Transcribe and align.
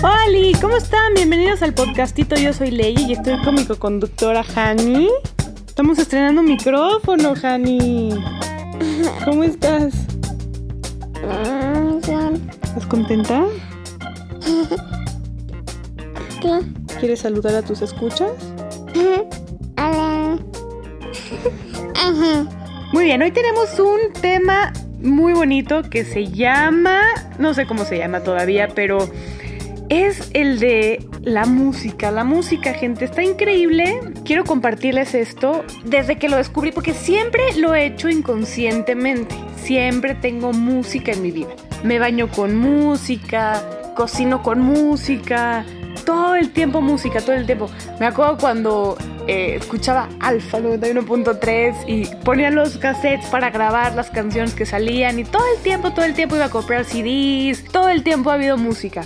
Hola, 0.00 0.58
¿cómo 0.60 0.76
están? 0.76 1.14
Bienvenidos 1.14 1.60
al 1.62 1.74
podcastito. 1.74 2.36
Yo 2.36 2.52
soy 2.52 2.70
Ley 2.70 2.94
y 2.96 3.14
estoy 3.14 3.36
con 3.42 3.56
mi 3.56 3.64
co-conductora 3.64 4.44
Hani. 4.54 5.08
Estamos 5.66 5.98
estrenando 5.98 6.40
micrófono, 6.40 7.34
Hani. 7.42 8.10
¿Cómo 9.24 9.42
estás? 9.42 9.92
¿Estás 12.62 12.86
contenta? 12.86 13.44
¿Quieres 17.00 17.18
saludar 17.18 17.56
a 17.56 17.62
tus 17.62 17.82
escuchas? 17.82 18.30
Muy 22.92 23.04
bien, 23.04 23.20
hoy 23.20 23.32
tenemos 23.32 23.80
un 23.80 24.12
tema 24.20 24.72
muy 25.00 25.32
bonito 25.32 25.82
que 25.82 26.04
se 26.04 26.26
llama, 26.26 27.00
no 27.38 27.52
sé 27.52 27.66
cómo 27.66 27.84
se 27.84 27.98
llama 27.98 28.20
todavía, 28.20 28.68
pero 28.74 29.08
es 29.88 30.30
el 30.34 30.58
de 30.58 31.06
la 31.22 31.46
música. 31.46 32.10
La 32.10 32.24
música, 32.24 32.72
gente, 32.74 33.04
está 33.04 33.22
increíble. 33.22 34.00
Quiero 34.24 34.44
compartirles 34.44 35.14
esto 35.14 35.64
desde 35.84 36.16
que 36.18 36.28
lo 36.28 36.36
descubrí, 36.36 36.72
porque 36.72 36.94
siempre 36.94 37.42
lo 37.56 37.74
he 37.74 37.86
hecho 37.86 38.08
inconscientemente. 38.08 39.34
Siempre 39.56 40.14
tengo 40.14 40.52
música 40.52 41.12
en 41.12 41.22
mi 41.22 41.30
vida. 41.30 41.50
Me 41.84 41.98
baño 41.98 42.28
con 42.28 42.56
música, 42.56 43.62
cocino 43.94 44.42
con 44.42 44.60
música, 44.60 45.64
todo 46.04 46.34
el 46.36 46.50
tiempo 46.52 46.80
música, 46.80 47.20
todo 47.20 47.34
el 47.34 47.46
tiempo. 47.46 47.68
Me 48.00 48.06
acuerdo 48.06 48.38
cuando 48.38 48.96
eh, 49.26 49.56
escuchaba 49.56 50.08
Alfa 50.20 50.58
91.3 50.58 51.84
y 51.86 52.06
ponía 52.24 52.50
los 52.50 52.78
cassettes 52.78 53.26
para 53.26 53.50
grabar 53.50 53.94
las 53.94 54.10
canciones 54.10 54.54
que 54.54 54.64
salían 54.64 55.18
y 55.18 55.24
todo 55.24 55.44
el 55.56 55.62
tiempo, 55.62 55.92
todo 55.92 56.04
el 56.04 56.14
tiempo 56.14 56.36
iba 56.36 56.46
a 56.46 56.50
comprar 56.50 56.84
CDs, 56.84 57.64
todo 57.70 57.88
el 57.88 58.02
tiempo 58.02 58.30
ha 58.30 58.34
habido 58.34 58.56
música. 58.56 59.04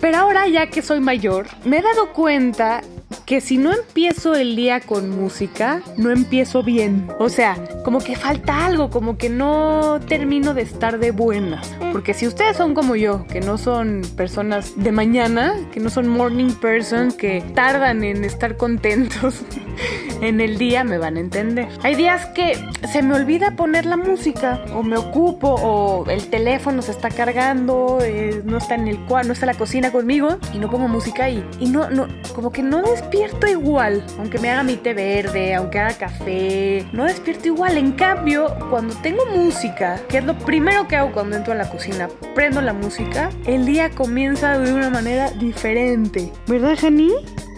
Pero 0.00 0.16
ahora 0.16 0.46
ya 0.46 0.68
que 0.68 0.80
soy 0.82 1.00
mayor, 1.00 1.46
me 1.64 1.78
he 1.78 1.82
dado 1.82 2.12
cuenta 2.12 2.82
que 3.28 3.42
si 3.42 3.58
no 3.58 3.74
empiezo 3.74 4.34
el 4.36 4.56
día 4.56 4.80
con 4.80 5.10
música, 5.10 5.82
no 5.98 6.10
empiezo 6.10 6.62
bien. 6.62 7.06
O 7.18 7.28
sea, 7.28 7.62
como 7.84 7.98
que 7.98 8.16
falta 8.16 8.64
algo, 8.64 8.88
como 8.88 9.18
que 9.18 9.28
no 9.28 10.00
termino 10.08 10.54
de 10.54 10.62
estar 10.62 10.98
de 10.98 11.10
buena. 11.10 11.60
Porque 11.92 12.14
si 12.14 12.26
ustedes 12.26 12.56
son 12.56 12.72
como 12.72 12.96
yo, 12.96 13.26
que 13.26 13.40
no 13.40 13.58
son 13.58 14.00
personas 14.16 14.82
de 14.82 14.92
mañana, 14.92 15.54
que 15.72 15.78
no 15.78 15.90
son 15.90 16.08
morning 16.08 16.52
person, 16.52 17.12
que 17.12 17.42
tardan 17.54 18.02
en 18.02 18.24
estar 18.24 18.56
contentos 18.56 19.42
en 20.22 20.40
el 20.40 20.56
día, 20.56 20.82
me 20.82 20.96
van 20.96 21.18
a 21.18 21.20
entender. 21.20 21.68
Hay 21.82 21.96
días 21.96 22.24
que 22.34 22.58
se 22.90 23.02
me 23.02 23.14
olvida 23.14 23.56
poner 23.56 23.84
la 23.84 23.98
música, 23.98 24.64
o 24.74 24.82
me 24.82 24.96
ocupo, 24.96 25.48
o 25.48 26.08
el 26.08 26.28
teléfono 26.30 26.80
se 26.80 26.92
está 26.92 27.10
cargando, 27.10 27.98
eh, 28.00 28.40
no 28.46 28.56
está 28.56 28.74
en 28.74 28.88
el 28.88 28.98
cuarto, 29.04 29.28
no 29.28 29.32
está 29.34 29.44
en 29.44 29.52
la 29.52 29.58
cocina 29.58 29.92
conmigo, 29.92 30.38
y 30.54 30.58
no 30.58 30.70
pongo 30.70 30.88
música 30.88 31.28
y, 31.28 31.46
y 31.60 31.66
no, 31.66 31.90
no, 31.90 32.08
como 32.34 32.52
que 32.52 32.62
no 32.62 32.80
despierto 32.80 33.17
igual, 33.50 34.04
aunque 34.18 34.38
me 34.38 34.50
haga 34.50 34.62
mi 34.62 34.76
té 34.76 34.94
verde, 34.94 35.54
aunque 35.54 35.78
haga 35.78 35.96
café, 35.96 36.86
no 36.92 37.04
despierto 37.04 37.48
igual. 37.48 37.76
En 37.76 37.92
cambio, 37.92 38.54
cuando 38.70 38.94
tengo 38.96 39.24
música, 39.26 40.00
que 40.08 40.18
es 40.18 40.24
lo 40.24 40.38
primero 40.38 40.86
que 40.88 40.96
hago 40.96 41.12
cuando 41.12 41.36
entro 41.36 41.52
a 41.52 41.56
la 41.56 41.70
cocina, 41.70 42.08
prendo 42.34 42.60
la 42.60 42.72
música, 42.72 43.30
el 43.46 43.66
día 43.66 43.90
comienza 43.90 44.58
de 44.58 44.72
una 44.72 44.90
manera 44.90 45.30
diferente. 45.32 46.32
¿Verdad, 46.46 46.76
Jani? 46.80 47.12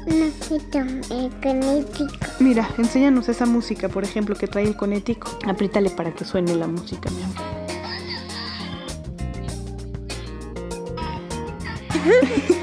El 0.06 1.30
conético. 1.42 2.26
Mira, 2.40 2.68
enséñanos 2.78 3.28
esa 3.28 3.46
música, 3.46 3.88
por 3.88 4.02
ejemplo, 4.02 4.34
que 4.34 4.46
trae 4.46 4.64
el 4.64 4.76
conético. 4.76 5.38
Apriétale 5.46 5.90
para 5.90 6.12
que 6.12 6.24
suene 6.24 6.54
la 6.54 6.66
música, 6.66 7.10
mi 7.10 7.22
amor. 7.22 7.36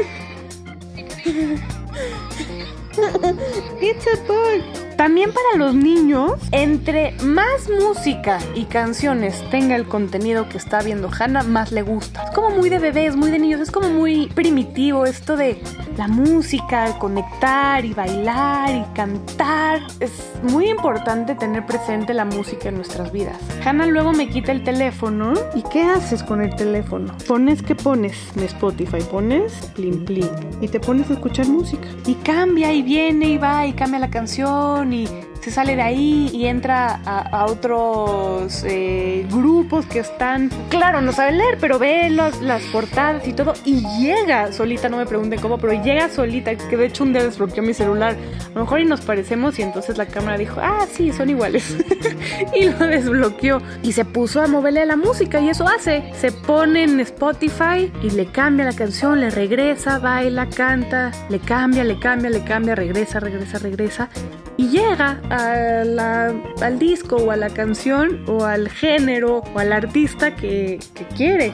También 5.07 5.31
para 5.31 5.57
los 5.57 5.73
niños, 5.73 6.33
entre 6.51 7.13
más 7.23 7.69
música 7.69 8.39
y 8.55 8.65
canciones 8.65 9.41
tenga 9.49 9.77
el 9.77 9.87
contenido 9.87 10.49
que 10.49 10.57
está 10.57 10.81
viendo 10.81 11.09
Hannah, 11.09 11.43
más 11.43 11.71
le 11.71 11.81
gusta. 11.81 12.25
Es 12.25 12.31
como 12.31 12.49
muy 12.49 12.69
de 12.69 12.79
bebés, 12.79 13.15
muy 13.15 13.31
de 13.31 13.39
niños, 13.39 13.61
es 13.61 13.71
como 13.71 13.87
muy 13.87 14.27
primitivo 14.27 15.05
esto 15.05 15.37
de 15.37 15.63
la 15.95 16.09
música, 16.09 16.99
conectar 16.99 17.85
y 17.85 17.93
bailar 17.93 18.75
y 18.75 18.83
cantar. 18.93 19.79
Es 20.01 20.11
muy 20.43 20.67
importante 20.69 21.35
tener 21.35 21.65
presente 21.65 22.13
la 22.13 22.25
música 22.25 22.67
en 22.67 22.75
nuestras 22.75 23.13
vidas. 23.13 23.37
Hannah 23.63 23.87
luego 23.87 24.11
me 24.11 24.27
quita 24.27 24.51
el 24.51 24.65
teléfono. 24.65 25.35
¿Y 25.55 25.63
qué 25.71 25.83
haces 25.83 26.21
con 26.21 26.41
el 26.41 26.53
teléfono? 26.57 27.15
Pones, 27.29 27.63
¿qué 27.63 27.75
pones? 27.75 28.17
En 28.35 28.43
Spotify 28.43 28.99
pones 29.09 29.53
plin 29.73 30.03
plin 30.03 30.29
y 30.59 30.67
te 30.67 30.81
pones 30.81 31.09
a 31.09 31.13
escuchar 31.13 31.47
música. 31.47 31.87
Y 32.05 32.15
cambia 32.15 32.73
y 32.73 32.81
viene 32.81 33.29
y 33.29 33.37
va 33.37 33.65
y 33.65 33.71
cambia 33.71 33.99
la 33.99 34.09
canción 34.09 34.91
y 34.91 34.96
se 35.41 35.51
sale 35.51 35.75
de 35.77 35.81
ahí 35.81 36.29
y 36.33 36.45
entra 36.47 36.99
a, 37.05 37.19
a 37.19 37.45
otros 37.45 38.63
eh, 38.65 39.25
grupos 39.31 39.85
que 39.85 39.99
están, 39.99 40.49
claro, 40.69 40.99
no 41.01 41.13
sabe 41.13 41.31
leer, 41.33 41.57
pero 41.61 41.79
ve 41.79 42.09
los- 42.09 42.41
las 42.41 42.63
portadas 42.63 43.25
y 43.27 43.33
todo 43.33 43.53
y 43.63 43.81
llega 44.01 44.51
solita, 44.51 44.89
no 44.89 44.97
me 44.97 45.05
pregunten 45.05 45.39
cómo, 45.39 45.57
pero 45.57 45.71
llega 45.81 46.09
solita, 46.09 46.53
que 46.55 46.75
de 46.75 46.87
hecho 46.87 47.03
un 47.03 47.13
día 47.13 47.23
desbloqueó 47.23 47.63
mi 47.63 47.73
celular, 47.73 48.15
a 48.45 48.49
lo 48.55 48.61
mejor 48.61 48.81
y 48.81 48.85
nos 48.85 49.01
parecemos 49.01 49.57
y 49.59 49.61
entonces 49.61 49.97
la 49.97 50.05
cámara 50.05 50.37
dijo, 50.37 50.59
ah, 50.61 50.85
sí, 50.91 51.13
son 51.13 51.29
iguales 51.29 51.77
y 52.55 52.65
lo 52.65 52.79
desbloqueó 52.87 53.61
y 53.83 53.93
se 53.93 54.03
puso 54.03 54.41
a 54.41 54.47
moverle 54.47 54.85
la 54.85 54.97
música 54.97 55.39
y 55.39 55.49
eso 55.49 55.65
hace, 55.67 56.11
se 56.19 56.31
pone 56.33 56.83
en 56.83 56.99
Spotify 56.99 57.89
y 58.03 58.09
le 58.09 58.25
cambia 58.31 58.65
la 58.65 58.73
canción, 58.73 59.21
le 59.21 59.29
regresa, 59.29 59.99
baila, 59.99 60.47
canta, 60.49 61.11
le 61.29 61.39
cambia, 61.39 61.83
le 61.85 61.97
cambia, 61.99 62.29
le 62.29 62.43
cambia, 62.43 62.75
regresa, 62.75 63.19
regresa, 63.21 63.59
regresa 63.59 64.09
y 64.57 64.67
llega 64.69 65.21
al 65.29 66.79
disco 66.79 67.15
o 67.17 67.31
a 67.31 67.37
la 67.37 67.49
canción 67.49 68.25
o 68.27 68.43
al 68.43 68.69
género 68.69 69.43
o 69.53 69.59
al 69.59 69.71
artista 69.71 70.35
que, 70.35 70.79
quiere. 71.15 71.53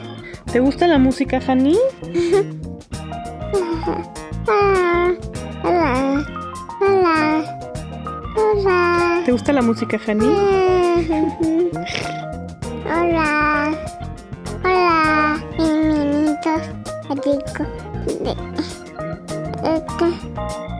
¿Te 0.50 0.60
gusta 0.60 0.86
la 0.86 0.98
música. 0.98 1.40
Hola. 8.40 9.22
¿Te 9.24 9.32
gusta 9.32 9.52
la 9.52 9.62
música, 9.62 9.98
Hani? 10.06 10.26
Hola. 12.86 13.72
Hola. 14.64 15.40
Bienvenidos 15.56 16.62
a 17.08 17.14
Disco 17.14 17.64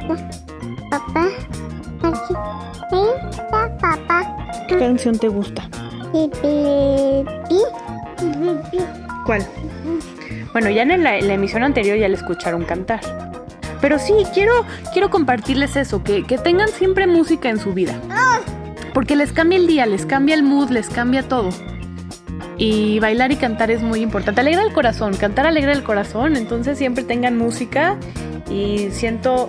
de 0.03 0.44
¿Qué 4.75 4.81
canción 4.81 5.17
te 5.17 5.29
gusta? 5.29 5.69
¿Cuál? 9.25 9.47
Bueno, 10.53 10.69
ya 10.71 10.83
en 10.83 11.05
la, 11.05 11.17
en 11.17 11.29
la 11.29 11.35
emisión 11.35 11.63
anterior 11.63 11.97
ya 11.97 12.09
le 12.09 12.17
escucharon 12.17 12.65
cantar. 12.65 13.01
Pero 13.81 14.01
sí, 14.01 14.15
quiero, 14.35 14.53
quiero 14.93 15.11
compartirles 15.11 15.77
eso, 15.77 16.03
que, 16.03 16.25
que 16.25 16.39
tengan 16.39 16.67
siempre 16.67 17.07
música 17.07 17.51
en 17.51 17.61
su 17.61 17.73
vida. 17.73 17.95
Porque 18.93 19.15
les 19.15 19.33
cambia 19.33 19.61
el 19.61 19.69
día, 19.69 19.87
les 19.87 20.07
cambia 20.07 20.35
el 20.35 20.43
mood, 20.43 20.71
les 20.71 20.91
cambia 20.91 21.23
todo. 21.23 21.51
Y 22.59 22.99
bailar 22.99 23.31
y 23.31 23.37
cantar 23.37 23.71
es 23.71 23.81
muy 23.81 24.01
importante. 24.01 24.41
Alegra 24.41 24.65
el 24.65 24.73
corazón, 24.73 25.15
cantar 25.15 25.47
alegra 25.47 25.71
el 25.71 25.85
corazón. 25.85 26.37
Entonces 26.37 26.79
siempre 26.79 27.05
tengan 27.05 27.39
música. 27.39 27.97
Y 28.51 28.91
siento, 28.91 29.49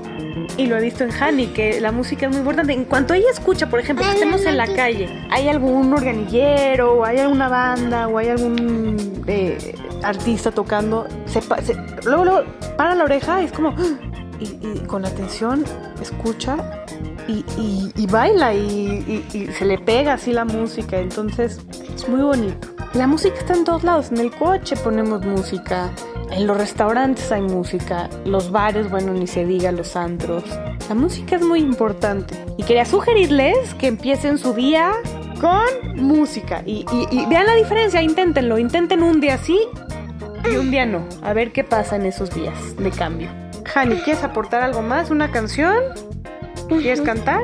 y 0.57 0.67
lo 0.67 0.77
he 0.77 0.81
visto 0.81 1.03
en 1.03 1.11
Hani, 1.11 1.47
que 1.47 1.81
la 1.81 1.91
música 1.91 2.25
es 2.27 2.29
muy 2.31 2.39
importante. 2.39 2.71
En 2.73 2.85
cuanto 2.85 3.13
ella 3.13 3.27
escucha, 3.31 3.69
por 3.69 3.79
ejemplo, 3.79 4.05
que 4.05 4.13
estemos 4.13 4.45
en 4.45 4.55
la 4.57 4.67
calle, 4.67 5.09
hay 5.29 5.49
algún 5.49 5.91
organillero, 5.93 6.99
o 6.99 7.05
hay 7.05 7.17
alguna 7.19 7.49
banda, 7.49 8.07
o 8.07 8.17
hay 8.17 8.29
algún 8.29 9.23
eh, 9.27 9.75
artista 10.01 10.51
tocando, 10.51 11.07
se, 11.25 11.41
se- 11.41 11.75
luego, 12.05 12.23
luego 12.25 12.43
para 12.77 12.95
la 12.95 13.03
oreja, 13.03 13.41
es 13.41 13.51
como, 13.51 13.69
¡ah! 13.77 13.99
y, 14.39 14.45
y 14.65 14.79
con 14.87 15.05
atención 15.05 15.63
escucha 16.01 16.57
y, 17.27 17.43
y- 17.57 17.91
y 17.95 18.05
baila 18.07 18.53
y, 18.53 19.25
y- 19.33 19.37
y 19.37 19.47
se 19.47 19.65
le 19.65 19.77
pega 19.77 20.13
así 20.13 20.31
la 20.31 20.45
música, 20.45 20.97
entonces 20.99 21.59
es 21.93 22.07
muy 22.07 22.21
bonito. 22.21 22.69
La 22.95 23.07
música 23.07 23.35
está 23.37 23.53
en 23.53 23.65
todos 23.65 23.83
lados, 23.83 24.11
en 24.11 24.19
el 24.19 24.31
coche 24.31 24.75
ponemos 24.77 25.23
música, 25.25 25.91
en 26.31 26.47
los 26.47 26.57
restaurantes 26.57 27.29
hay 27.31 27.41
música, 27.41 28.09
los 28.23 28.51
bares, 28.51 28.89
bueno, 28.89 29.11
ni 29.13 29.27
se 29.27 29.45
diga, 29.45 29.71
los 29.73 29.95
antros. 29.97 30.43
La 30.87 30.95
música 30.95 31.35
es 31.35 31.41
muy 31.41 31.59
importante. 31.59 32.35
Y 32.57 32.63
quería 32.63 32.85
sugerirles 32.85 33.73
que 33.75 33.87
empiecen 33.87 34.37
su 34.37 34.53
día 34.53 34.91
con 35.41 35.65
música. 35.95 36.61
Y, 36.65 36.85
y- 36.91 37.07
y 37.11 37.25
vean 37.25 37.45
la 37.47 37.55
diferencia, 37.55 38.01
inténtenlo. 38.01 38.57
Intenten 38.57 39.03
un 39.03 39.19
día 39.19 39.37
sí 39.39 39.59
y 40.49 40.55
un 40.55 40.71
día 40.71 40.85
no. 40.85 41.05
A 41.21 41.33
ver 41.33 41.51
qué 41.51 41.63
pasa 41.63 41.97
en 41.97 42.05
esos 42.05 42.29
días 42.33 42.77
de 42.77 42.91
cambio. 42.91 43.29
Hani, 43.73 43.95
¿quieres 43.97 44.23
aportar 44.23 44.61
algo 44.63 44.81
más? 44.81 45.09
¿Una 45.11 45.31
canción? 45.31 45.75
¿Quieres 46.69 47.01
cantar? 47.01 47.43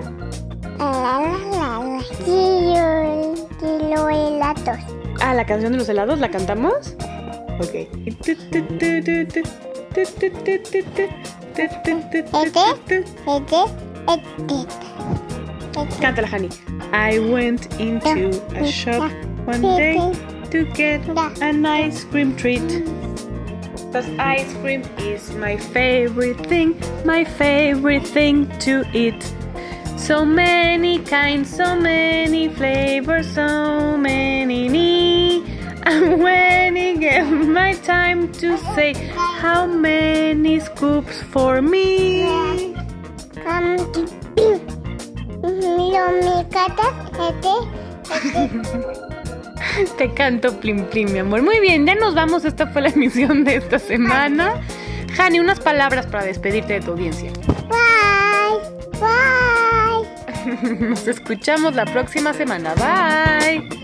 Ah, 5.21 5.33
la 5.33 5.45
canción 5.45 5.71
de 5.71 5.77
los 5.77 5.87
helados, 5.89 6.19
¿la 6.19 6.29
cantamos? 6.29 6.95
Ok. 7.59 7.87
Cántala, 16.01 16.27
Hani. 16.27 16.49
I 16.91 17.19
went 17.19 17.67
into 17.79 18.41
a 18.55 18.65
shop 18.65 19.11
one 19.45 19.61
day 19.61 19.97
to 20.49 20.65
get 20.73 21.01
an 21.41 21.65
ice 21.65 22.03
cream 22.05 22.35
treat. 22.35 22.83
Because 23.87 24.07
ice 24.17 24.53
cream 24.61 24.83
is 24.97 25.31
my 25.35 25.57
favorite 25.57 26.39
thing, 26.47 26.75
my 27.05 27.23
favorite 27.25 28.07
thing 28.07 28.47
to 28.59 28.83
eat. 28.93 29.21
So 29.97 30.25
many 30.25 30.99
kinds, 30.99 31.55
so 31.55 31.75
many 31.75 32.49
flavors, 32.49 33.27
so 33.35 33.97
my 37.51 37.73
time 37.83 38.31
to 38.33 38.57
say 38.75 38.93
how 39.13 39.65
many 39.67 40.59
scoops 40.59 41.21
for 41.23 41.61
me. 41.61 42.23
Come 43.43 43.77
to 43.93 44.05
be. 44.35 44.59
Miro 45.43 46.05
mi 46.21 46.45
cata. 46.49 46.87
Te 49.97 50.13
canto 50.13 50.59
plim 50.59 50.85
plim, 50.85 51.11
mi 51.11 51.19
amor. 51.19 51.41
Muy 51.41 51.59
bien, 51.59 51.85
ya 51.85 51.95
nos 51.95 52.15
vamos. 52.15 52.45
Esta 52.45 52.67
fue 52.67 52.81
la 52.81 52.89
emisión 52.89 53.43
de 53.43 53.55
esta 53.57 53.79
semana. 53.79 54.61
Hani, 55.17 55.39
unas 55.39 55.59
palabras 55.59 56.07
para 56.07 56.23
despedirte 56.23 56.73
de 56.73 56.81
tu 56.81 56.91
audiencia. 56.91 57.31
Bye. 57.69 58.59
Bye. 58.99 60.79
Nos 60.89 61.07
escuchamos 61.07 61.75
la 61.75 61.85
próxima 61.85 62.33
semana. 62.33 62.73
Bye. 62.75 63.80